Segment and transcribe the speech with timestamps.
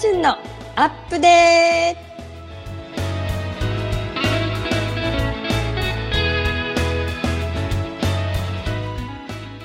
[0.00, 0.30] 潤の
[0.76, 2.00] アップデート。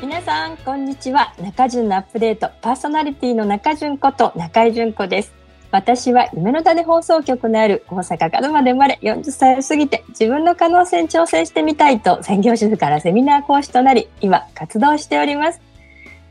[0.02, 1.34] 皆さんこんにちは。
[1.42, 2.50] 中潤のアップデート。
[2.62, 5.34] パーソナリティの中潤こと中井純子です。
[5.72, 15.75] 私は夢の種放送局のある大阪門まで生まれ40歳を過ぎて自分の可能性に挑戦してみたいと専業主婦からセミナー講師となり今活動しております。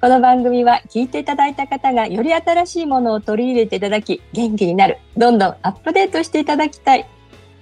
[0.05, 4.99] この番組は聞いていただいた方がより新しいものを取り入れていただき元気になる。
[5.17, 7.09] どんどんアップデートしていただきたい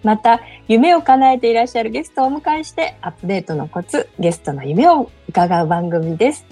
[0.02, 6.44] また夢を叶えていらっしゃるゲストをお迎えしてアップデートのコツゲストの夢を伺う番組です。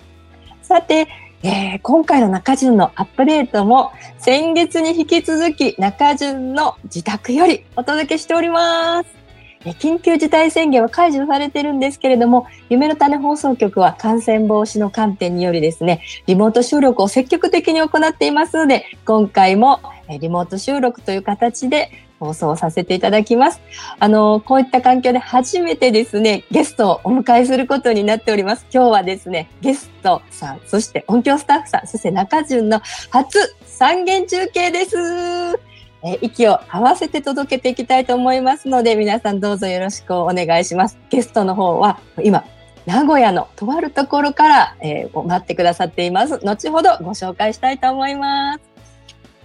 [0.63, 1.09] さて、
[1.43, 9.20] えー、今回の中順のアップデートも先月に引き続き中順の自宅よりお届けしております。
[9.65, 23.61] 緊急事態宣言は解除されてるんですけれども、夢の種放送局は感染防止の観点によりですね、リモート収録を積極的に行っていますので、今回もリモート収録という形で放送させていただきます。
[23.99, 28.67] あの、こういった環境で初めてですね、ゲストをお迎えすることになっております。
[28.73, 35.70] 今日はですね、ゲストさん、そして音響スタッフさん、そして中順の初三元中継です。
[36.03, 40.99] え息を合わせて届けていきたいと思いますので、皆さんどうぞよろしくお願いします。
[41.11, 42.45] ゲストの方は、今、
[42.87, 46.39] 名古屋のとあるところから、えー、待ってくださっています。
[46.43, 48.61] 後ほどご紹介したいと思います。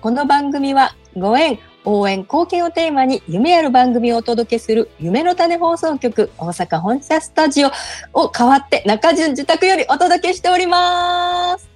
[0.01, 7.71] この番組は、ご縁、応援、貢献をテーマに夢ある番組をお届けする夢の種放送局大阪本社スタジオ
[8.13, 11.74] を代わって中順自宅よりお届けしております。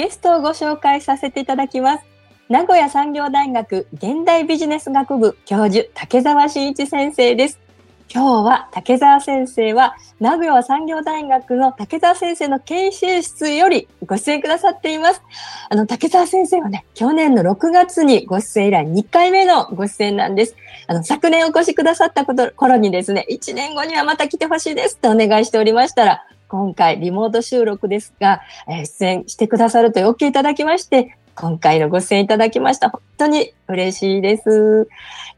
[0.00, 2.04] ゲストをご紹介させていただきます。
[2.48, 7.60] 名古屋産業大学現代ビジネス学部教授、竹澤真一先生です。
[8.08, 15.20] 今日は竹澤先生は名古屋産業大学の竹澤先生の研修室よりご出演くださっています。
[15.68, 20.56] あの、竹澤先生はね、去年の6月にご出演以来2回目のご出演なんです。
[20.86, 32.90] あの、昨年お越しくださったこと頃にですね、1年後にはまた来てほしいですってお願いしておりましたら、今回リモート収録ですが、えー、出演してくださるという OK いただきまして、今回のご出演いただきました。
[32.90, 34.88] 本当に嬉しいです。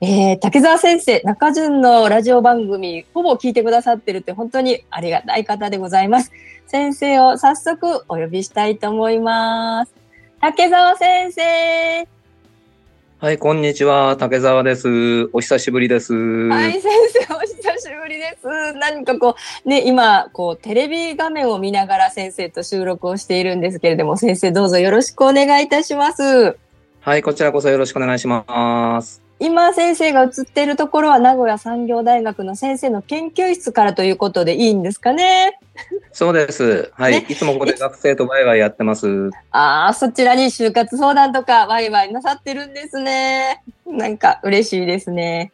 [0.01, 6.33] えー、竹澤先生、中順のラジオ番組、ほぼ聞いてくださってるって本当にありがたい方でございます。
[6.67, 9.93] 先生を早速お呼びしたいと思います。
[10.41, 12.22] 竹澤先生。
[13.23, 14.17] はい、こんにちは。
[14.19, 15.29] 竹澤です。
[15.33, 16.13] お久しぶりです。
[16.13, 16.91] はい、先
[17.29, 18.73] 生、お久しぶりです。
[18.81, 26.57] 何かこう、ね、今、こう、テレビ画面を見ながら先生と収録をしているんですけれども、先生どうぞよろしくお願いいたします。
[26.99, 29.23] はい、こちらこそよろしくお願いします。
[29.43, 35.59] 今先生が映っているところは名古屋産業大学の先生の研究室からということでいいんですかね？
[36.13, 36.93] そうです。
[36.95, 39.31] はい、ね、いつもここで学生とワイワイやってます。
[39.51, 43.65] ああ、そちらに就活相談とかワイワイなさってるんですね。
[43.85, 45.51] なんか嬉しいですね。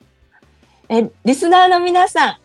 [0.90, 2.36] え、リスナーの皆さん、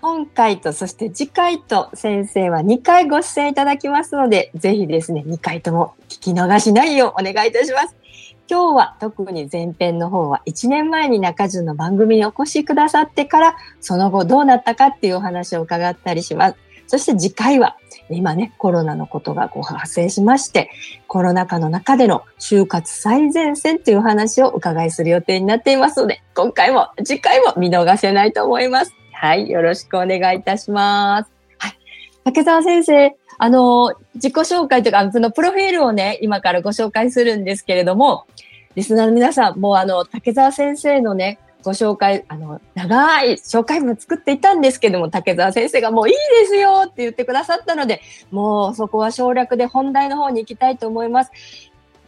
[0.00, 7.96] 今回とそして次回と先生は2回ご出演いただきますので、ぜひですね、2回とも聞き逃しないようお願いいたします。
[8.50, 16.56] 今日は特に前編の方は1年前に中順の番組にお越しくださってからその後どうなったかっていうお話を伺ったりします。
[16.86, 17.76] そして次回は
[18.08, 20.70] 今ねコロナのことがこう発生しまして
[21.06, 28.92] コロナ禍の中での就活最前線という話をお伺いする予定になっていますので今回も次回も見逃せないと思います。
[29.12, 31.30] はい、よろしくお願いいたします。
[31.58, 31.78] はい、
[32.24, 38.26] 竹澤先生、あの、自己紹介というか、そのプロフィールをね、今からご紹介するんですけれども、
[38.74, 51.30] リスナーの皆さん、もうあの、竹澤先生のね、ご紹介、あの、長い紹介文作っていたんですけども、竹澤先生がもういいですよって言ってくださったので、もうそこは省略で本題の方に行きたいと思います。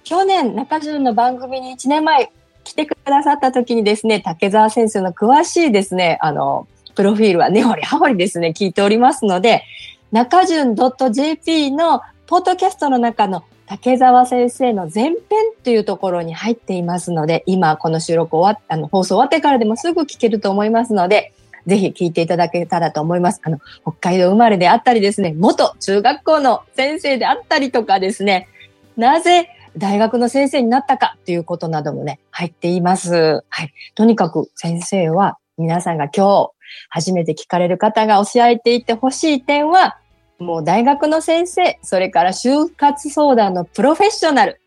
[0.05, 2.33] 去年、中潤の番組に1年前
[2.65, 9.65] 来てくださった時にですね、竹澤先生の詳しいですね、あの、プロフィールは根掘り葉掘りですね、聞いておりますので、
[10.13, 15.17] 中順 .jp のポッドキャストの中の竹澤先生の前編
[15.63, 21.33] というところに入っていますので、今この収録終わっあの放送終わってからでもすぐ聞けると思いますので、
[21.69, 23.41] ぜひ聞いていただけたらと思います。
[23.45, 28.49] あの、北海道生まれであったりですね、元中学校の先生であったりとかですね、
[28.97, 33.45] なぜ大学の先生になったかっていうことなどもね、入っています。
[33.49, 33.73] はい。
[33.95, 36.51] とにかく先生は皆さんが今日
[36.89, 39.99] 初めて聞かれる方が教えていてほしい点は、
[40.39, 44.61] もう大学の先生、それから就活相談のプロフェッショナル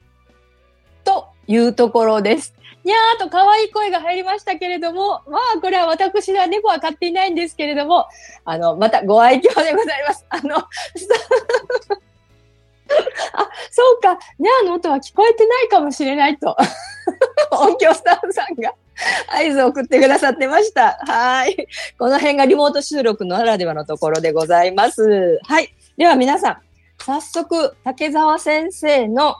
[1.03, 2.53] というところです。
[2.83, 8.07] にゃーと可愛い声が入りましたけれども、まあこれは私は猫は飼っていないんですけれども、
[8.43, 10.25] あの、またご愛嬌でございます。
[10.29, 10.67] あの、 あ、
[13.71, 16.57] そうか、にゃーの音は聞こえてないかもしれないと、
[17.51, 18.73] 音響スタッフさんが
[19.27, 20.97] 合図を送ってくださってました。
[21.07, 21.67] はい。
[21.97, 25.39] この辺がリモート収録ならではのところでございます。
[25.43, 25.73] はい。
[25.97, 26.57] では皆さん、
[26.99, 29.35] 早速、竹澤先生の、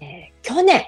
[0.00, 0.86] えー去年、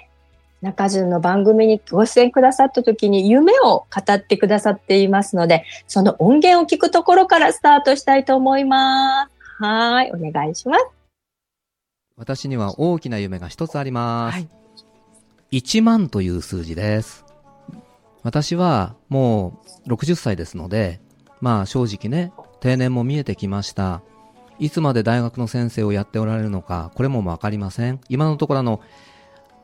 [0.62, 9.62] 中順の番組にご出演くださった時に夢を語ってくださっていますので、その音源を聞くところからスタートしたいと思います。
[9.62, 10.12] はい。
[10.12, 10.86] お願いします。
[12.16, 14.34] 私には大きな夢が一つあります。
[14.34, 14.48] はい
[15.50, 17.24] 1万という数字です。
[18.22, 21.00] 私はもう60歳ですので、
[21.40, 24.02] まあ正直ね、定年も見えてきました。
[24.58, 28.00] いつまで大学の先生をやっておられるのか、これもわかりません。
[28.08, 28.80] 今のところあの、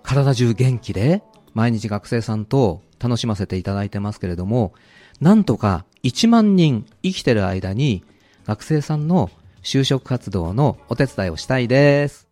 [0.03, 1.23] 体中元気で、
[1.53, 4.73] 毎日学生さんと楽しませていただいてますけれども、
[5.21, 8.05] なんとか1万人生きてる間に、
[8.45, 9.31] 学生さんの
[9.63, 12.29] 就職活動のお手伝いをしたいです。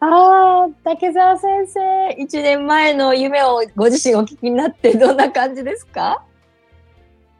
[0.00, 0.35] ああ、
[0.84, 6.24] 竹澤先生、一年前の夢をご自身お聞きになってどんな感じですか？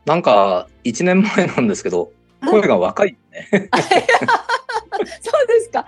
[0.04, 2.10] なんか、1年前なんですけど、
[2.48, 3.48] 声が若いね。
[3.50, 5.80] そうですか。
[5.80, 5.86] いや、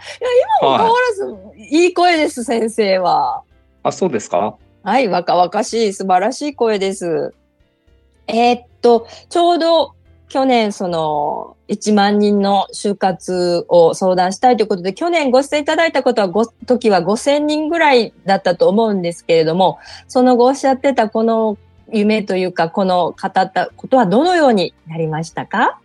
[0.60, 3.42] 今も変わらず、いい声です、先生は。
[3.82, 4.56] あ、そうですか？
[4.82, 7.34] はい、若々しい、素晴らしい声です。
[8.26, 9.94] えーっと、ちょうど
[10.28, 19.78] 去年、その、1万人の就活を相談したいということで、去年ご出演いただいたことはご、時は5000人ぐらいだったと思うんですけれども、
[20.08, 21.58] その後おっしゃってたこの
[21.92, 25.80] 夢というか、この語ったことはどのようになりましたか？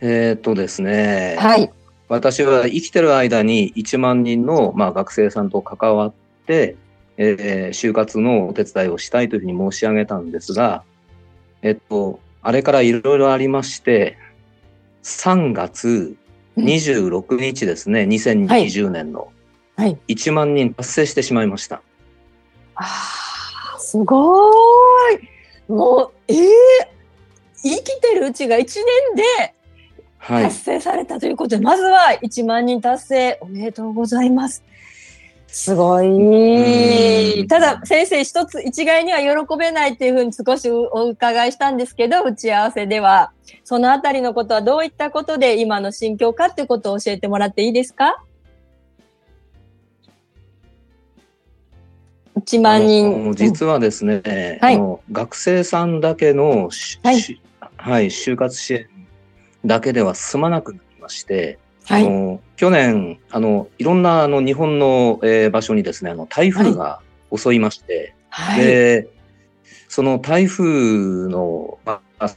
[0.00, 1.72] えーっとですね、はい。
[2.08, 6.12] 私は生きてる間に1万人の、まあ、学生さんと関わっ
[6.46, 6.76] て、
[7.16, 10.84] えー就活のお手伝いをしたいというふうに申し上げたんですが、
[11.62, 14.18] えっと、あれからいろいろありまして、
[15.02, 16.16] 3月
[16.56, 19.32] 26日ですね、2020年の
[19.76, 19.98] はい。
[20.08, 21.82] 1万人達成してしまいました。
[22.74, 22.84] あ
[23.76, 24.52] あ、すごー
[25.68, 25.72] い。
[25.72, 26.48] もう、ええ
[27.64, 28.76] 生きてるうちが1年
[29.16, 29.54] で
[30.18, 30.56] はい達。
[30.58, 34.62] 成されたということで、まずは1万人達成おめでとうございます。
[35.52, 37.42] すごうい。
[37.42, 43.32] んただ、先生一つ、一概には喜べないっていうふうに少しお伺いしたんですけど、打ち合わせでは、
[43.62, 48.24] そのあたりのことはどういったことで今の心境かっていうことを教えてもらっていいですか
[52.40, 53.34] ?1 万人。
[53.34, 54.80] 実はですね、はい
[55.12, 57.42] 学生さんだけのし、はいし
[57.76, 58.88] はい、就活支援
[59.66, 62.06] だけでは済まなくなりまして、はい。
[62.06, 67.00] あの去年あの、いろんなあの日本の、えー場所にですねあの台風が
[67.34, 68.64] 襲いまして、はい。
[68.64, 69.08] で
[69.88, 72.30] その台風の、まあ、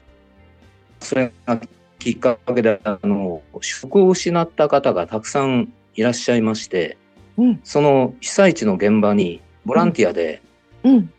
[1.00, 1.62] それが
[2.00, 6.98] きっかけであの職を失った方がたくさんいらっしゃいまして、
[7.38, 10.42] うんその被災地の現場にボランティアで
[10.84, 11.12] うん。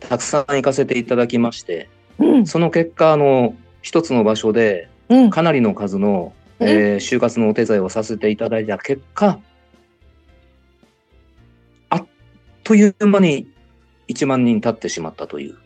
[0.00, 1.88] たくさん行かせていただきまして、
[2.18, 2.46] うん。
[2.46, 5.30] その結果あの一つの場所でうん。
[5.30, 9.38] かなりの数の、うんえー就活のお手伝いをさせていただいた結果
[11.90, 12.06] あっ
[12.62, 13.48] という間に
[14.08, 15.56] 1万人経ってしまったという。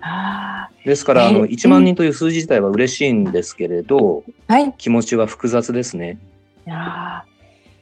[0.00, 4.54] あですから、あの、えー1万人という数字自体は嬉しいんですけれど、あ。
[4.54, 4.74] はい。
[4.78, 6.18] 気持ちは複雑ですね。
[6.66, 7.28] いやー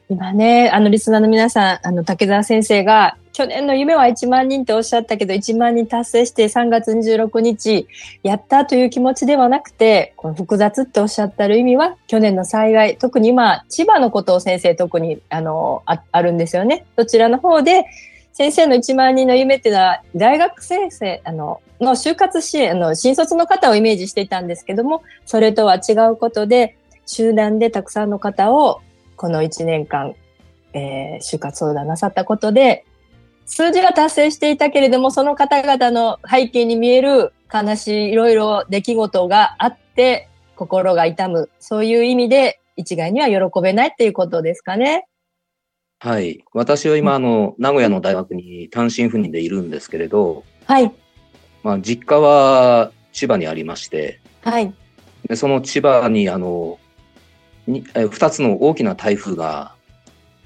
[0.09, 7.87] 今ね、あの、リスナーの皆さん、あの、竹澤先生が、去年の夢は1万人っておっしゃったけど、1万人達成して3月26日、
[8.23, 16.87] やったという気持ちではなくて、この複雑っておっしゃってる意味は、去年の幸い、特に今、千葉のことを先生特に、あの、ああるんですよね。
[16.95, 17.85] どちらの方で、
[18.33, 26.75] 先生の1万人の夢っていうのは、大学生生、あの、の就活支援、あの、新卒の方をイメージしていたんですけども、それとは違うことで、
[27.05, 28.81] 集団でたくさんの方を
[29.15, 30.15] この1年間、
[30.73, 32.86] えー就活相談なさったことで、
[33.47, 41.49] 数字は達成していたけれども、その方々の背景に見える悲しいいろいろ出来事があって、心が痛む。
[41.59, 45.07] そういう意味で、一概には喜べないっていうことですかね。
[45.99, 46.43] はい。
[46.53, 50.91] 私は今、あの、名古屋の大学に単身赴任でいるんですけれど、はい。
[51.63, 54.73] まあ、実家は千葉にありまして、はい。
[55.27, 56.79] でその千葉に、あの、
[57.65, 59.76] にえ2つの大きな台風が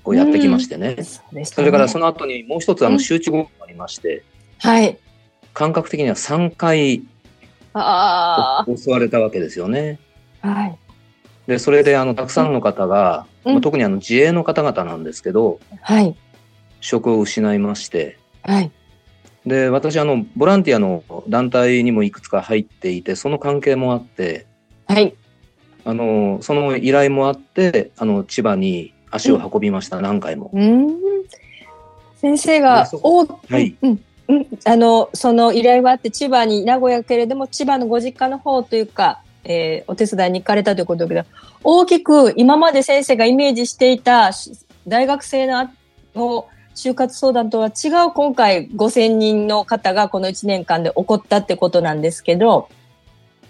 [0.03, 0.89] こうやってきましてね。
[0.89, 1.46] そうでした、ね。
[1.46, 4.24] それからその後にもう一つあうんの集中豪雨がありまして、
[4.60, 4.98] はい。
[5.53, 7.03] 感覚的には3回
[7.74, 10.00] あ襲われたわけですよね。
[10.41, 10.50] あ。
[10.50, 10.77] はい。
[11.48, 16.15] で、それであの、たくさんの方が、うんまあ特にあの自衛の方々なんですけど、はい。
[16.79, 18.72] 職を失いまして、はい。
[19.46, 24.46] で、私あの、ボランティアの団体にもいくつか入っていて、その関係もあって、
[24.88, 25.15] はい。
[25.84, 30.50] あの、その依頼もあって、あの、千葉に足を運びました、何回も。
[30.53, 30.96] うーん。
[32.22, 32.88] 先生が
[33.50, 41.25] はいうんうん、あのその依頼はあって千葉に名古屋けれども千葉のご実家の方というか、えーお手伝いに行かれたということだけど
[41.63, 44.51] 大きく今まで先生がイメージしていたし
[44.88, 45.70] 大学生の
[46.15, 52.70] の就活相談とは違う今回5,000人の方がこの1年間で起こったってことなんですけど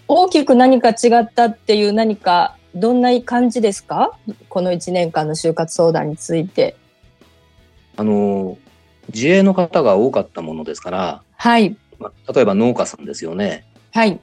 [0.08, 4.16] 大きく何か違ったっていう何かどんな感じですか？
[4.48, 6.76] この1年間の就活相談について。
[7.96, 8.56] あの、
[9.12, 13.64] 自営の方が多かったものですから、はいまあ例えば農家さんですよね。
[13.92, 14.20] はい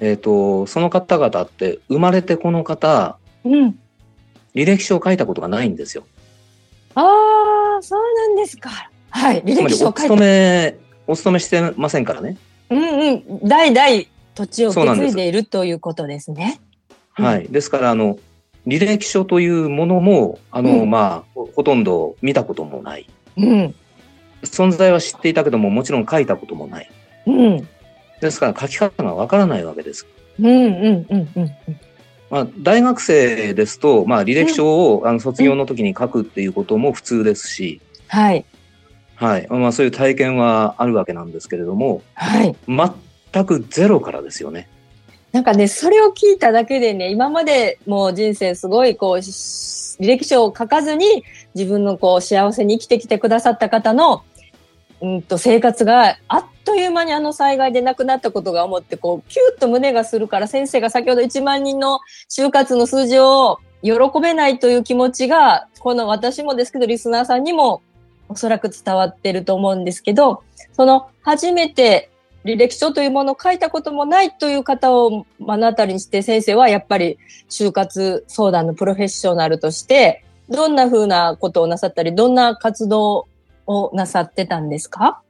[0.00, 3.78] えっ、と、その方々って生まれてこの方、うん
[4.54, 6.04] 履歴書を書いたことがないんですよ。
[6.94, 7.02] あ
[7.78, 8.90] あ、そうなんですか。
[9.10, 10.00] はい、履歴書を書いて。
[10.02, 10.76] 勤め、
[11.06, 12.36] お勤めしてませんからね。
[12.70, 14.04] うんうん、代々
[14.34, 16.60] 土地を受け継いでいるということですね。
[17.20, 17.48] うんはい。
[17.48, 18.18] ですから、あの、
[18.66, 23.06] 履歴書というものも、あの、うんまあ、ほほとんど見たこともない。
[23.36, 23.74] うん、
[24.42, 26.90] 存在は知っていたけども、もちろん書いたこともない。
[27.26, 27.68] うん、
[28.20, 30.06] ですから、書き方がわからないわけです。
[30.38, 31.50] うん、うん、うん、うん。
[32.30, 38.44] まあ、大学生ですと、まあ、履歴書を、あの卒業の時に書くっていうことも普通ですし、はい、
[39.20, 39.46] はい。
[39.50, 42.56] まあ、そういう体験はあるわけなんですけれども、はい。
[42.66, 44.68] 全くゼロからですよね。
[45.32, 54.24] なんかね、それを聞いただけでね、今までもう人生すごいこう、履歴書を書かずに自分のこう幸せに生きてきてくださった方の、
[55.02, 67.82] うんと生活があっという間にあの災害で亡くなったことが思って、こう、キュッと胸がするから先生が先ほど1万人の就活の数字を喜べないという気持ちが、この私もですけど、リスナーさんにも
[68.28, 72.10] おそらく伝わってると思うんですけど、その初めて
[72.44, 77.18] 履歴書というものを書いたこともないという方を目の当たりにして先生はやっぱり
[77.48, 83.26] 就活相談のプロフェッショナルとしてどんなふうなことをなさったりどんな活動
[83.66, 85.22] をなさってたんですか？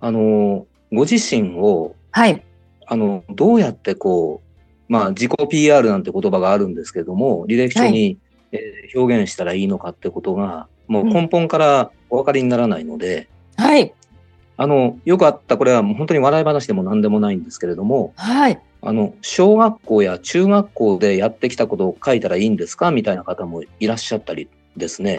[0.00, 2.42] あの、ご自身を、はい。
[2.86, 4.42] あの、どうやってこ
[4.88, 8.18] う、まあ、自己 PR なんて言葉があるんですけれども、履歴書に、
[8.52, 13.92] えー表現したらいいのかってことが、もう根本からお分かりにならないので、はい。
[14.56, 18.58] あの、よくあった、これはもう本当に笑い話でも何でもないんですけれども、はい。
[18.82, 22.90] あの、小学校や中学校でやってきたことを書いたらいいんですか？
[22.90, 25.18] みたいな方もいらっしゃったりですね。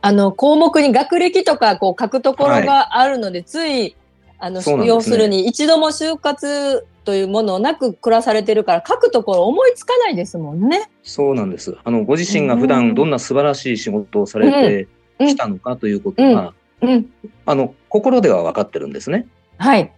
[0.00, 3.96] あの、項目に学歴とかこう書くところがあるので、つい、
[4.38, 10.90] あの、ね要するに一度も就活というものをなく暮らされてるから書くところ思いつかないですもんね。
[11.02, 11.76] そうなんです。
[11.84, 14.88] あの、ご自身が普うん段どんな素晴らしい仕事をされて
[15.20, 16.52] うんきたのかということが、
[16.86, 17.10] うん。
[17.46, 19.26] あの、心では分かってるんですね。
[19.58, 19.92] はい。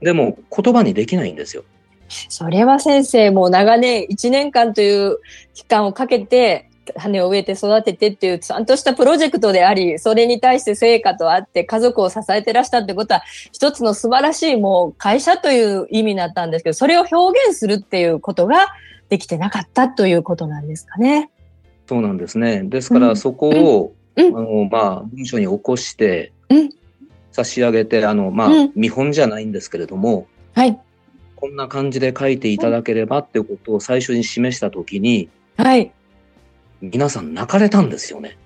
[0.00, 1.64] でも、言葉にできないんですよ。
[2.28, 5.18] それは先生もう長年1年間という
[5.54, 13.22] 期間をかけて種を植えて育ててっていうちゃんとしたプロジェクトでありそれに対して成果とあって家族を支えてらしたってことは
[13.52, 18.68] 一つの素晴らしいもう会社という意味になったんですけどそれを表現するっていうことが
[19.08, 21.30] できてなかったということなんですかね。
[21.86, 22.62] そうなんですね。
[22.64, 26.70] ですから、うんそこを、うんあの、まあ、文章に起こしてうん、
[27.32, 30.78] 差し上げて、あの、まあ、うん見本じゃないんですけれども、はい。
[31.36, 35.92] こんな感じで書いていただければっていうことを最初に示したときに、はい。
[36.80, 38.38] 皆さん泣かれたんですよね。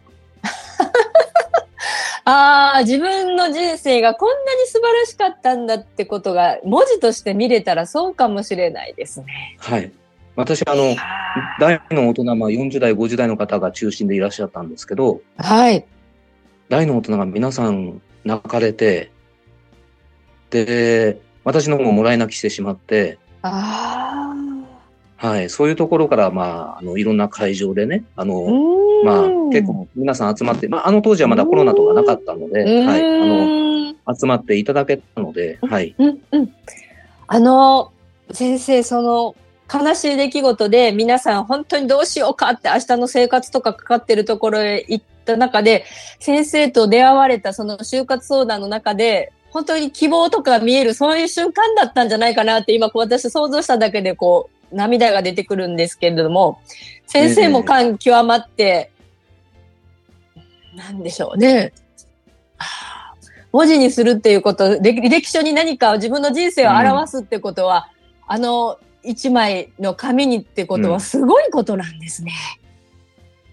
[2.24, 9.56] ああ、自分の人生がこんなに素晴らしかったんだってことが文字として見れたらそうかもしれないですね。
[9.58, 9.92] はい。
[10.38, 10.94] 私、あの、
[11.58, 15.84] 大の大人、まあ、40代、50代の方が中心でいらっしゃったんですけど、はい。
[16.68, 19.10] 大の大人が皆さん泣かれて、
[20.50, 24.32] で、私の方ももらい泣きしてしまって、あ
[25.16, 28.24] はい、そういうところから、まあ、あの、いろんな会場でね、ああ。
[28.24, 28.46] の、
[29.04, 36.52] まあ、結構皆さん集まって、まあ、あの当時はまだコロナとかなかったので、はい、あの、の、集まっていただけたので、はい、うんうん。
[37.26, 37.90] あの、
[38.30, 39.34] 先生、その、
[39.72, 45.84] 悲しい出来事で皆さん本当にどうしようかって明日の生活とかかかってるところへ行った中で、
[46.20, 56.60] 先生と出会われたその就活相談の中で、本当に希望とか見える、そういう瞬間だったんじゃないかなって、今こう私想像しただけでこう、涙が出てくるんですけれども、
[57.06, 58.90] 先生も感極まって、
[60.74, 61.72] なんでしょうね。
[62.56, 62.66] は
[63.12, 63.14] あ
[63.50, 67.88] 文字にするっていうこと、歴書に何か自分の人生を表すってことは、
[68.26, 72.32] あの一枚の紙にってことはすごいことなんですね。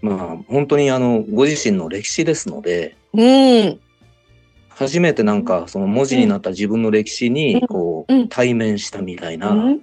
[0.02, 3.80] まあ、本当にあの、ご自身の歴史ですので、うん。
[4.70, 7.68] 初めてなんかその文字になった自分の歴史にうん。
[7.68, 8.22] こうん。
[8.24, 9.82] う対面したみたいな、うん。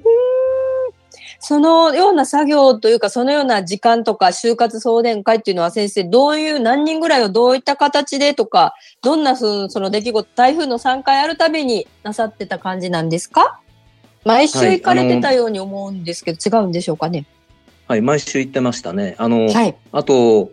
[1.40, 13.58] そのような作業というか、そのような時間とか、就活総伝会っていうのは先生、どういう、何人ぐらいをどういった形でとか、どんなそのその出来事、台風の3回あるたびになさってた感じなんですか？
[14.24, 17.26] 毎週行かれてたように思うんですけど、違うんでしょうかね？
[17.88, 19.16] はい、毎週行ってましたね。
[19.18, 19.76] あの、はい。
[19.90, 20.52] あと、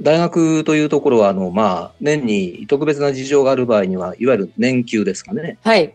[0.00, 5.58] 大学というところは、あの、まあ、年に特別な事情がある場合には、いわゆる年休ですかね。
[5.62, 5.94] はい。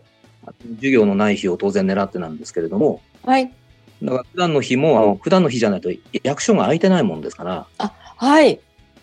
[0.76, 3.52] 授業のない日を当然狙ってなんですけれども、はい。
[4.02, 5.90] だから普段の日も、あの普段の日じゃないと
[6.22, 8.60] 役所が空いてないもんですから、はい。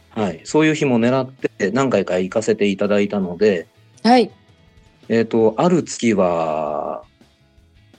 [0.09, 3.67] はい、そういう日も狙って何回か行かせていただいたので、
[4.03, 4.31] はい。
[5.09, 7.03] えっ、と、ある月は、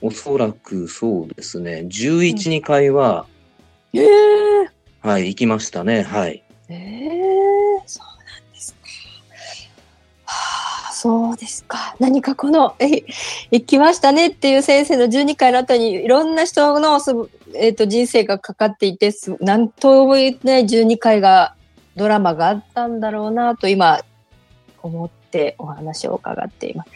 [0.01, 3.25] おそらくそうですね、11、2回は、
[3.93, 4.69] ええ
[5.01, 6.03] はい、行きましたね。
[6.03, 6.43] はい。
[6.69, 8.79] ええそうなんですか。
[10.25, 11.95] はあ、そうですか。
[11.99, 13.03] 何かこの、え、
[13.51, 17.11] 行きましたねっていう先生の12回の後に、いろんな人のす、
[17.55, 21.55] えっ、と、人生がかかっていて、すなんとも言えない12回が、
[21.95, 24.01] ドラマがあったんだろうなと、今、
[24.81, 26.91] 思ってお話を伺っています。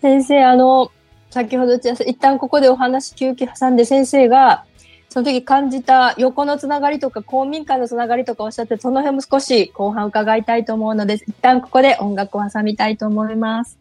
[0.00, 0.90] 先生、あの、
[1.32, 4.64] 先ほど、一旦ここでお話休憩挟んで、先生が、
[5.08, 13.78] その時感じた横のつながりとか公民館のつながりとかおっしゃって、その辺も少し後半伺いたいと思うので、一旦ここで音楽を挟みたいと思います。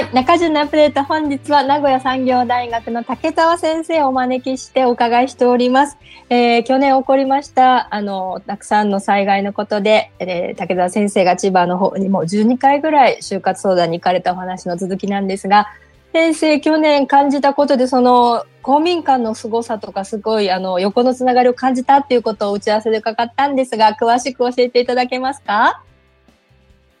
[0.00, 5.96] い、中順のアップデート、本日は名古屋産業大学の竹澤先生をお招きしてお伺いしております。
[6.28, 15.68] えー去年起こりました、あの、たくさんの災害のことで、えー竹澤先生が千葉の方にも12回ぐらい就活相談に行かれたお話の続きなんですが、
[16.12, 25.82] 先生、去年感じたことで、その、公民館の凄さとか、すごい、あの、横のつながりを感じたっていうことを打ち合わせで伺ったんですが、詳しく教えていただけますか？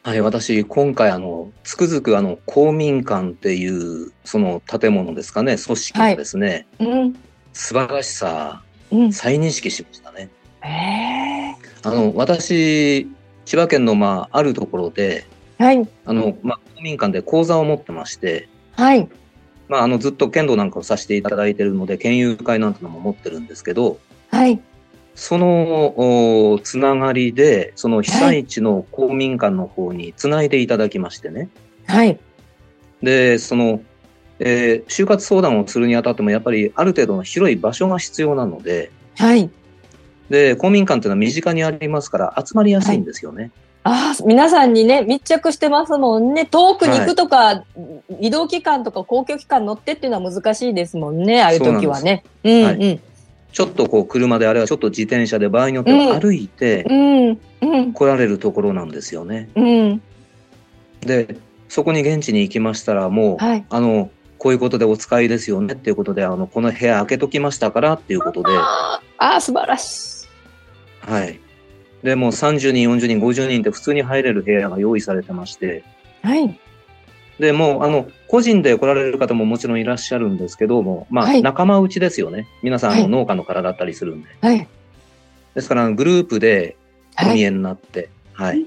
[0.02, 7.12] はい、私、今回、あの、つくづく、あの、公民館っていう、その建物ですかね、組織のですね、うん。
[7.52, 9.12] 素晴らしさ、うん。
[9.12, 10.30] 再認識しましたね。
[10.62, 13.08] へあの、私、
[13.44, 15.88] 千葉県の、まあ、あるところで、ーはい。
[16.06, 19.06] あの、まあ、公民館で講座を持ってまして、はい。
[19.68, 23.98] まあ、あの、ずっと剣道なんかをさせていただいているので、県友会なんてのも持ってるんですけど、
[24.30, 24.62] はい。
[25.20, 31.50] その、おつながりで、その被災地の公民館の方につないでいただきましてね。
[31.86, 32.18] はい。
[33.02, 33.82] で、その、
[34.38, 39.50] えー就活相談をするにあたっても、やっぱりある程度の広い場所が必要なので、はい。
[40.30, 43.50] で、公民館っていうのは身近にありますから集まりやすいんですよね。
[43.82, 46.46] ああ、皆さんにね、密着してますもんね。
[46.46, 47.64] 遠くに行くとか、
[48.20, 52.24] 移動期間とか公共機関乗ってっていうのは難しいですもんね、ああいう時はね。
[52.42, 53.00] うん、はうん。
[53.52, 59.50] ちょっとこう車であれはちょっと自転車で場合によっては歩いてうん、うん、来られるところなんですよね。
[59.56, 60.02] うん。
[61.00, 61.36] で、
[61.68, 63.64] そこに現地に行きましたらもう、はい。
[63.68, 70.26] あの、こういうことでお使いですよねっていうことで、あの、この部屋開けときましたからっていうことで、あーあー、素晴らし
[71.00, 71.38] はい。
[72.02, 75.84] で、もう30人、40人、50人って普通に入れる部屋が用意されてまして、
[76.24, 76.28] い。
[76.28, 76.60] はい。
[77.40, 82.46] で、もう、あの、個人で来られる方ももちろんいらっしゃるんですけども、まあ、はい仲間内ですよね。
[82.62, 84.28] 皆さん、はい農家の方だったりするんで。
[84.42, 84.68] はい。
[85.54, 86.76] ですから、グループで
[87.18, 87.34] おはい。
[87.36, 88.66] 見えになって、はい。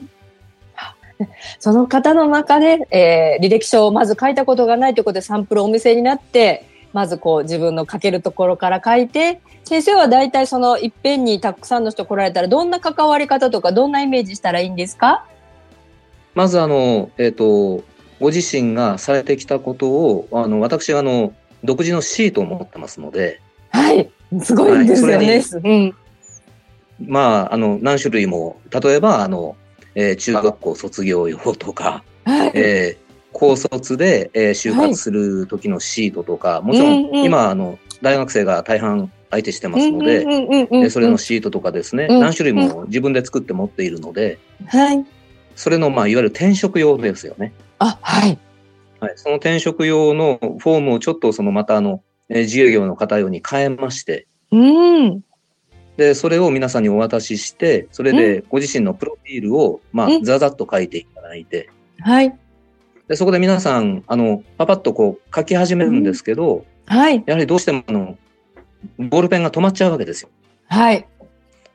[1.60, 15.26] その方の中で、えー履歴書をまず書いたことがないということでサンプルをお見せになって、まずこう自分の書けるところから書いて、先生は大体そのいっぺんにたくさんの人来られたらどんな関わり方とかどんなイメージしたらいいんですか？
[16.36, 17.84] まず、あの、えっ、と、
[18.24, 24.10] ご自身がされてきたことを、あの、私、あの、独自のシートを持ってますので、はい。
[24.42, 25.44] すごいですよね。
[25.62, 25.96] うん。
[27.06, 29.58] まあ、あの、何種類も、例えば、あの、
[29.96, 32.52] えー中学校卒業用とか、はい。
[32.56, 45.06] えー高卒で、えー就活する時のシートとか、もちろん、うんうん今、あの、大学生が大半相手してますので、うそれのシートとかですね、うん何種類も自分で作って持っているので、はい。
[45.58, 47.52] それの、まあ、いわゆる転職用ですよね。
[47.84, 48.40] あ、はい。
[49.00, 49.14] はい。
[49.16, 54.58] その転職用のフォームをちょっと、その、また、あの、えー自営業の方用に変えまして、う
[55.08, 55.22] ん。
[55.98, 61.70] で、それを皆さんにお渡しして、それでご自身のプロフィールを、まあう、んざざっと書いていただいて、
[62.00, 62.34] はい。
[63.08, 67.24] で、そこで皆さん、あの、パパッとこう書き始めるんですけど、はい。
[67.26, 68.18] やはりどうしてもあの、
[68.98, 70.30] ボールペンが止まっちゃうわけですよ。
[70.68, 71.06] はい。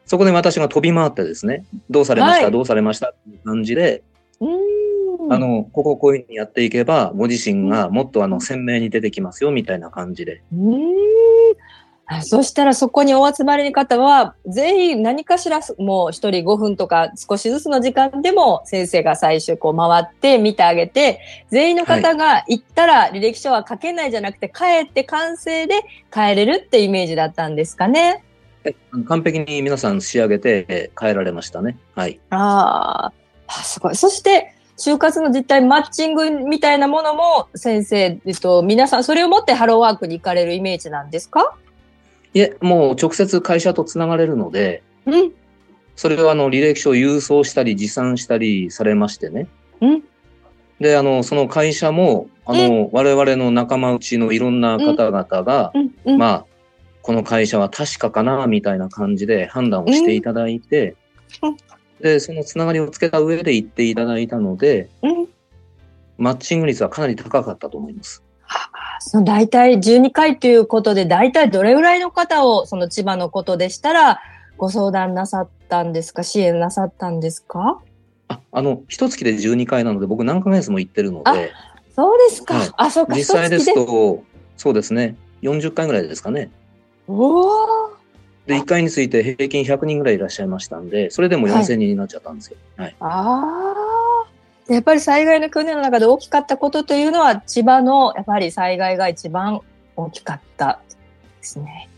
[0.07, 4.03] そこで私が飛び回ってですね、どうされました、はいどうされましたっていう感じで、
[4.41, 4.47] う
[5.31, 10.43] あの、ここをこういうふうにやっていけば、ご自身がもっとあの、鮮明に出てきますよ、みたいな感じで。
[10.53, 11.19] うーん
[12.11, 28.25] あそしたらそこにお集まりの方は、ぜひ何かしら、もう一人5分とか少しずつの時間でも先生が最初こう回って見てあげて、全員の方が行ったら履歴書は書けないじゃなくて、帰って完成で帰れるってイメージだったんですかね。
[29.07, 31.77] 完璧に皆さん仕上げてえー帰られましたね。
[31.95, 32.19] はい。
[32.31, 33.97] あーあ、すごい。
[33.97, 41.55] そして、就活の実態、マッチングみたいなものも先生、えっと、皆さんそれを持ってハローワークに行かれるイメージなんですか？
[42.33, 45.33] いえ、もう直接会社とつながれるので、うん。
[45.97, 49.49] それをあの、履歴書を郵送したり、持参したりされましてね。
[49.81, 50.05] うん。
[50.79, 55.95] で、あの、その会社も、あの、我々の仲間内のいろんな方々が、うん。
[56.05, 56.19] うん。
[56.19, 56.47] まあ、
[57.03, 60.95] この会社は確かかな、みたいな感じで判断をしていただいて、
[61.43, 61.57] うん
[62.01, 65.29] で、そのつながりをつけた上で行っていただいたので、うん。
[66.17, 68.23] マッチング率はかなり高かったと思います。
[69.01, 74.21] その大体12回ということで、大体どれぐらいの方を、その千葉のことでしたら、
[74.57, 76.25] ご相談なさったんですか？
[76.25, 77.81] 支援なさったんですか？
[78.27, 81.53] あ、あの、一月で12回なので、僕何ヶ月も行ってるのあで、
[81.95, 82.55] そうですか。
[82.55, 83.15] はいあ、そうか。
[83.15, 84.25] 実際ですと、
[84.57, 86.51] そうですね、40回ぐらいですかね。
[87.07, 87.67] おー
[88.49, 92.57] で、1回について平均100人ぐらいいらっしゃいましたんで、それでも4000人になっちゃったんですよ。
[92.79, 92.97] はい。
[92.99, 94.25] あ
[94.69, 94.73] あ。
[94.73, 99.61] やっぱり災害の訓練の中で大きかったことというのは、千葉のやっぱり災害が一番
[99.97, 100.81] 大きかった
[101.41, 101.91] ですね。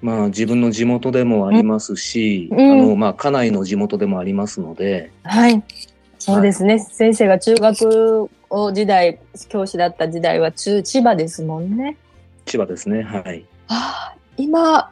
[0.00, 5.60] まあ、自分の地元でもありますし、うんあの、まあ、家内の地元でもありますので、はい。
[6.20, 6.78] そうですね。
[6.78, 11.96] 先生が中学を時代、教師だった時代は中、千葉ですもんね。
[12.46, 13.02] 千葉ですね。
[13.02, 13.44] はい。
[13.66, 14.90] はあ、今、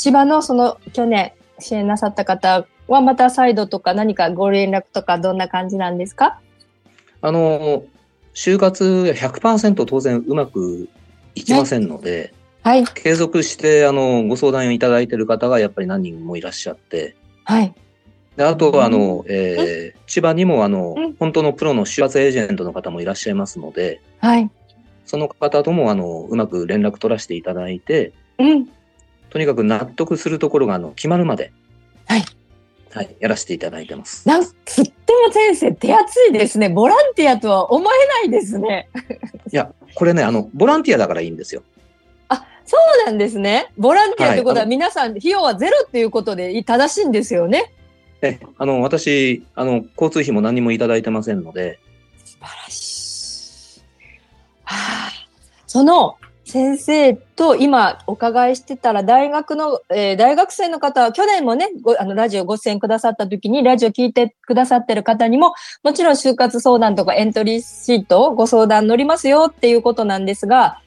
[0.00, 6.40] 千葉のその去年支援なさった方はまた再度とか何かご連絡とかどんな感じなんですか？
[7.20, 7.84] あの、
[8.32, 10.88] 就活100%当然うまく
[11.34, 12.32] いきませんので、
[12.62, 12.84] はい。
[12.84, 17.74] 継続して、あの、ご相談をいただいている方がやっぱり何人もいらっしゃって、はい。
[18.36, 24.50] であとは、あの、えー千葉にも、あのうん、本当のプロの就活エージェントの方もいらっしゃいますので、はい。
[25.04, 28.66] その方とも、あの、うまく連絡取らせていただいて、うん。
[29.30, 31.52] とにかく納得するところが、あの、決まるまで、
[32.06, 32.24] はい。
[32.92, 34.26] はい、やらせていただいてます。
[34.28, 34.82] なんとって
[35.26, 36.68] も先生手厚いですね。
[36.68, 38.88] ボランティアとは思えないですね。
[39.52, 41.62] いや、これね、あの、ボランティアだからいいんですよ。
[42.28, 43.72] あ、そうなんですね。
[43.78, 47.72] ボランティアということは皆さん費用はゼロっていうことで正しいんですよね。
[48.22, 51.78] え、あの、私、あの、交通費も何もいただいてませんので、
[52.24, 53.80] 素晴らしい。
[54.64, 54.74] は
[55.08, 55.12] あ、
[55.68, 56.16] その
[56.50, 70.80] 先生と今お伺いしてたら大学の、えー大学生の方は去年もねごあのラジオご出演くださった時にラジオ聞いてくださってる方にももちろん就活相談とかエントリーシートをご相談乗りますよっていうことなんですが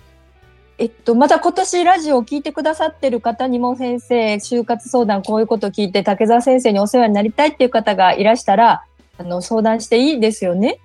[0.80, 8.84] えっと、また今年ラジオを聞いてくださってる方にも先生、就活相談こういうこと聞いて竹澤先生にお世話になりたいっていう方がいらしたら、
[9.20, 10.80] あの、相談していいですよね？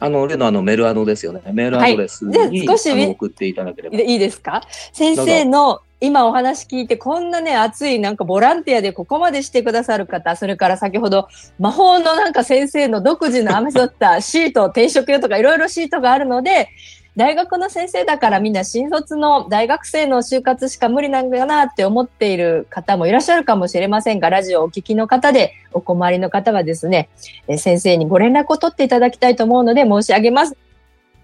[0.00, 1.40] あの、例のあの、メールアドですよね。
[1.52, 3.96] メールアドレスに、はい少し送っていただければ。
[3.96, 4.62] でいいですか？
[4.92, 11.26] 先生の今お話聞いてこんなね熱いなんかボランティアでここまでしてくださる方それから先ほど
[11.58, 16.68] 魔法のなんか先生の独自の編み沿ったシート転職用とかいろいろシートがあるので
[17.18, 27.08] 大学の先生だからみんな新卒の大学生の就活しか無理なんだなって思っている方もいらっしゃるかもしれませんがラジオをお聞きの方でお困りの方はですね
[27.48, 30.56] え先生にご連絡を取っていただきたいと思うので申し上げます。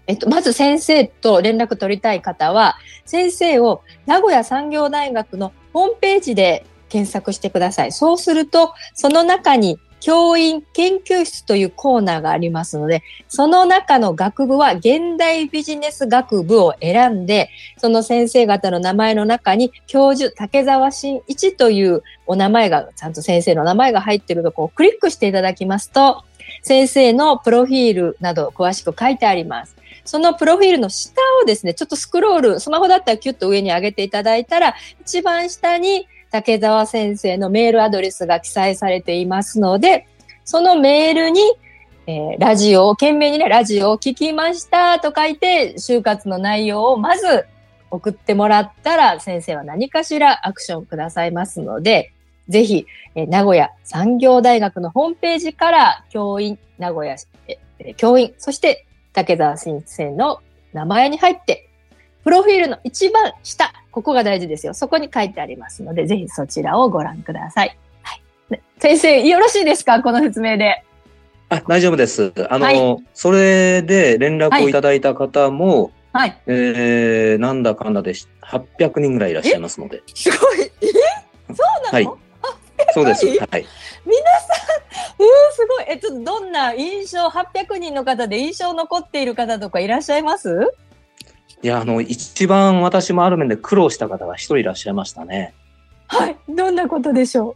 [0.07, 7.91] えっと、まず先生と連絡取りたい方は、先生を名古屋産業大学のホームページで検索してください。
[7.91, 26.23] そうすると、その中に教員研究室というコーナーがありますので、その中の学部は現代ビジネス学部を選んで、その先生方の名前の中に教授竹澤真一というお名前が、ちゃんと先生の名前が入っているとこをクリックしていただきますと、
[26.61, 29.75] 先生のプロフィールなど詳しく書いてあります。
[30.03, 40.05] そのプロフィールの下をですね、ちょっとスクロール、スマホだったらキュッと上に上げていただいたら、一番下に竹澤先生のメールアドレスが記載されていますので、
[40.43, 41.39] そのメールに、
[42.07, 47.45] えーラジオを、懸命にね、ラジオを聞きましたと書いて、就活の内容をまず
[47.89, 52.11] 送ってもらったら先生は何かしらアクションくださいますので、
[52.49, 57.15] ぜひ、え名古屋産業大学のホームページから教員、名古屋
[57.47, 60.41] え教員、そして竹澤先生の
[60.73, 61.64] 名前に入って、
[62.25, 64.73] プロフィールの一番下、ここが大事ですよ。
[64.73, 67.77] そこに書いてありますので、ぜひそちらをご覧ください。
[68.01, 70.01] はい、先生、よろしいですか？
[70.01, 70.83] この説明で。
[71.49, 72.33] あ、大丈夫です。
[72.49, 76.35] あの、はい、それで連絡をいただいた方も、はい。
[76.47, 80.01] えー、なんだかんだで800人ぐらいいらっしゃいますので。
[80.15, 80.61] すごい。
[80.61, 80.69] え？
[81.53, 82.19] そうなの、はい、
[82.95, 83.27] そうです。
[83.27, 83.37] はい。
[83.37, 83.65] 皆さん、えー、
[85.53, 85.85] すごい。
[85.89, 90.73] え、ちょっとどんな印象、800人の方で印象残っている方とかいらっしゃいます？
[91.65, 95.55] いや、あの、一番私もある面で苦労した方が一人いらっしゃいましたね。
[96.05, 96.37] はい。
[96.47, 97.55] どんなことでしょ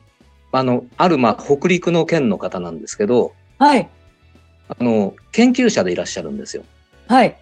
[0.52, 0.58] う？
[0.58, 3.88] あの、ある、まあ、北陸の県の方なんですけど、はい。
[4.67, 6.63] あの、研究者でいらっしゃるんですよ。
[7.08, 7.38] はい。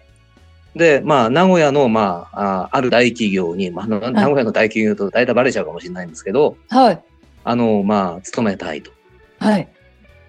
[0.76, 7.02] で、まあ、名古屋の、まあ、あある大企業に、まあ、名古屋の大企業と大体バレちゃうかもしれないんですけど、はい。
[7.44, 8.90] あの、まあ、勤めたいと。
[9.38, 9.66] はい。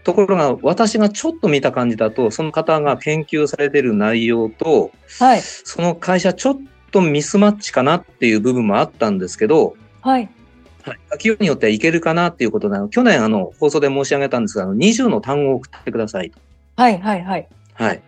[0.03, 5.41] ところが、私がちょっと見た感じだと、その方が研究されている内容と、はい。
[5.41, 6.57] その会社ちょっ
[6.91, 10.29] とミスマッチかなっていう部分もあったんですけど、はい。
[10.83, 16.39] はい、企業によってはいけるかなっていうことなの去年あの放送で申し上げたんですが、20の単語を送ってくださいと。
[16.77, 17.47] はいはいはい。
[17.73, 18.01] はい。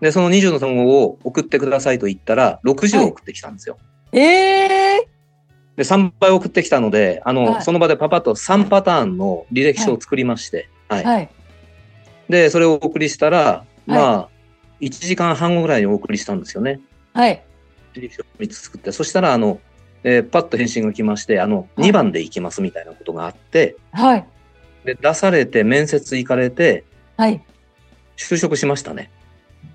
[0.00, 3.78] で、その20の単語を送ってくださいと言ったら、60送ってきたんですよ。
[4.12, 11.04] はい、ええー、で、3倍送ってきたので、あの、はい、その場でパパッと3パターンの履歴書を作りまして、はい。
[11.04, 11.30] はい、
[12.28, 14.28] で、それをお送りしたら、まあ、
[14.80, 16.80] 1時間半後ぐらいにお送りしたんですよね。
[17.12, 17.42] はい。
[17.94, 19.60] 履歴書を3つ作って、そしたら、あの、
[20.02, 24.26] えー、パッと返信が来まして、あの、2番で行きますみたいなことがあって、はい。
[24.84, 26.84] で、出されて、面接行かれて、
[27.16, 27.42] はい。
[28.16, 29.10] 就職しましたね。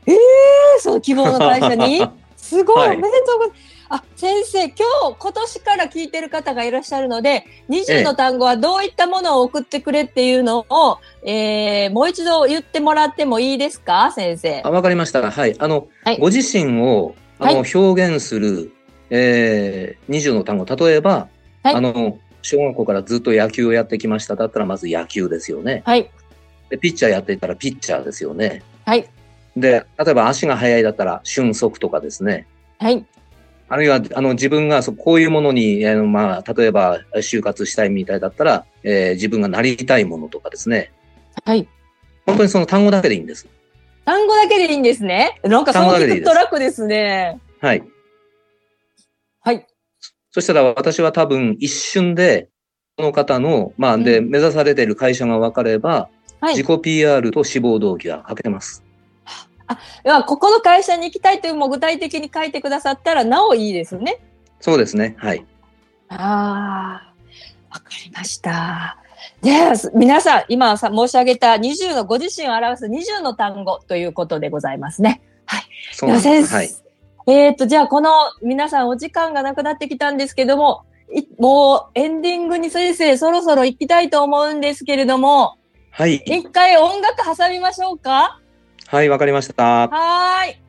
[0.06, 2.06] ええー、その希望の会社に？
[2.38, 3.75] すごい、はい、おめでとうございます。
[3.90, 14.62] あ、先生、今日、今年から聞いてる方がいらっしゃるので、20の単語はどういったものを送ってくれっていうのを、ええー、もう一度言ってもらってもいいですか、先生。
[14.64, 15.30] あ、わかりました。
[15.30, 15.56] はい。
[15.60, 18.72] あの、はい、ご自身を、あの、はい、表現する、
[19.10, 21.28] えー、20の単語、例えば、
[21.64, 25.84] はい、あの、小学校からずっと野球をやってきましただったら、まず野球ですよね。
[25.86, 26.10] はい。
[26.70, 28.64] で、ピッチャーやっていたらピッチャーですよね。
[28.86, 29.08] はい。
[29.56, 32.48] で、例えば足が速いだったら俊足とかですね。
[32.80, 33.06] はい。
[33.68, 40.92] あるいは、あの、自分がそこういうものに、あのまあ、例えば就活したいみたいだったら、えー、自分がなりたいものとかですね。
[41.44, 41.68] はい。
[42.26, 43.48] 本当にその単語だけでいいんです。
[44.06, 45.40] 単語だけでいいんですね。
[45.44, 47.40] なんかそう聞くと楽ですね。
[47.60, 47.84] はい。
[49.42, 49.68] はい。
[50.32, 52.50] そしたら私は多分一瞬で、
[52.98, 58.85] この方の、まあ、で、目指されている会社が分かれば、はい、自己 PR と志望動機は書けます。
[59.68, 64.20] あ、ここの会社に行きたいというも具体的に書いてくださったらなおいいですね。
[64.60, 65.16] そうですね。
[65.18, 65.46] はい。
[66.10, 67.14] ああ、
[67.72, 68.98] わかりました。
[69.42, 69.52] で、
[69.94, 75.22] 皆さん、今さ申し上げた20のご自身を表す20の単語ということでございますね。
[75.46, 75.64] はい。
[75.92, 76.54] そうです。
[76.54, 76.70] はい。
[77.28, 78.12] えっ、ー、と、じゃあ、この
[78.44, 80.84] 皆さんお時間がなくなってきたんですけども、
[81.40, 85.58] もうエンディングに先生そろそろ行きたいと思うんですけれども、
[85.92, 86.16] はい。
[86.16, 88.40] 一回音楽挟みましょうか？
[88.88, 89.88] はい、わかりました。
[89.88, 90.65] はい。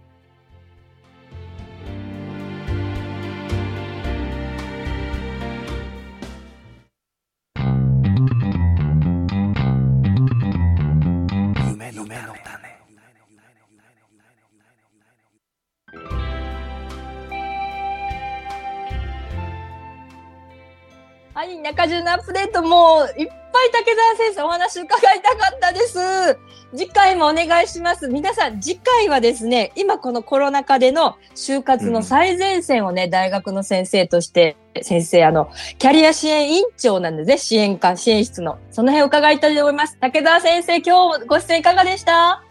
[21.37, 26.39] はい、中中のアップデートもういっぱい竹澤先生お話伺いたかったです。
[26.75, 28.09] 次回もお願いします。
[28.09, 38.57] 皆さん、次回はですね、今このコロナ禍での就活の最前線をね、うん、大学の先生として、先生、あの、キャリア支援委員長なんですね、支援官、支援室の。
[38.71, 39.99] その辺伺いたいと思います。
[40.01, 42.43] 竹澤先生、今日ご出演いかがでした？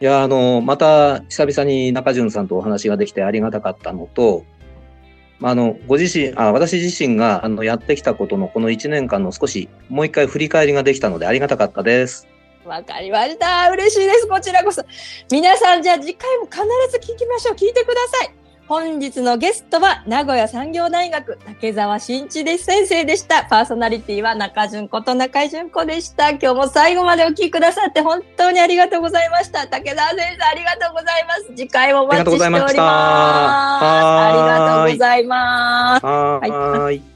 [0.00, 4.44] いや、あの、また久々に中潤さんとお話ができてありがたかったのと、
[5.42, 12.26] あの、ご自身、あ私自身があのやってきたことのこの1年間の少しもう一回振り返りができたのでありがたかったです。
[12.64, 13.70] わかりました。
[13.70, 14.26] 嬉しいです。
[14.26, 14.84] こちらこそ。
[15.30, 16.58] 皆さん、じゃあ次回も必
[16.90, 17.54] ず聞きましょう。
[17.54, 18.45] 聞いてください。
[18.68, 23.44] 本日のゲストは名古屋産業大学竹澤真一です先生でした。
[23.44, 26.30] パーソナリティは中淳こと中井淳子でした。
[26.30, 29.68] 今日も最後までお聞きくださって本当にありがとうございました。
[29.68, 31.44] 竹澤先生ありがとうございます。
[31.56, 32.74] 次回もお待ちしております。
[32.80, 36.06] ありがとうございます。
[36.06, 37.15] はい。